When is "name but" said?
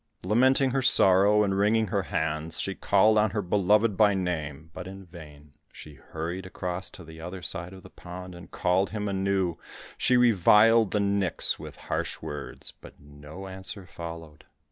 4.15-4.87